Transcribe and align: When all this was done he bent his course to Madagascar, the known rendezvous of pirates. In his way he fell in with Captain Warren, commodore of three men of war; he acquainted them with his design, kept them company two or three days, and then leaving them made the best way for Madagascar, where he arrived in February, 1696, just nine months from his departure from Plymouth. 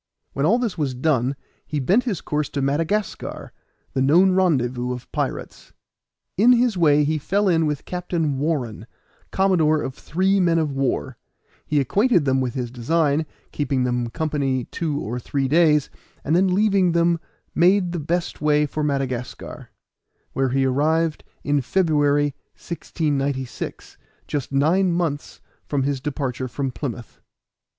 When 0.33 0.47
all 0.47 0.57
this 0.57 0.79
was 0.79 0.95
done 0.95 1.35
he 1.63 1.79
bent 1.79 2.05
his 2.05 2.21
course 2.21 2.49
to 2.49 2.61
Madagascar, 2.63 3.53
the 3.93 4.01
known 4.01 4.31
rendezvous 4.31 4.93
of 4.93 5.11
pirates. 5.11 5.73
In 6.37 6.53
his 6.53 6.75
way 6.75 7.03
he 7.03 7.19
fell 7.19 7.47
in 7.47 7.67
with 7.67 7.85
Captain 7.85 8.39
Warren, 8.39 8.87
commodore 9.29 9.83
of 9.83 9.93
three 9.93 10.39
men 10.39 10.57
of 10.57 10.71
war; 10.71 11.19
he 11.67 11.79
acquainted 11.79 12.25
them 12.25 12.41
with 12.41 12.55
his 12.55 12.71
design, 12.71 13.27
kept 13.51 13.69
them 13.69 14.09
company 14.09 14.63
two 14.71 14.99
or 14.99 15.19
three 15.19 15.47
days, 15.47 15.91
and 16.23 16.35
then 16.35 16.47
leaving 16.51 16.93
them 16.93 17.19
made 17.53 17.91
the 17.91 17.99
best 17.99 18.41
way 18.41 18.65
for 18.65 18.83
Madagascar, 18.83 19.69
where 20.33 20.49
he 20.49 20.65
arrived 20.65 21.23
in 21.43 21.61
February, 21.61 22.33
1696, 22.55 23.97
just 24.27 24.51
nine 24.51 24.91
months 24.91 25.41
from 25.63 25.83
his 25.83 26.01
departure 26.01 26.47
from 26.47 26.71
Plymouth. 26.71 27.21